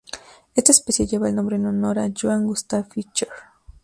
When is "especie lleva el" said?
0.71-1.35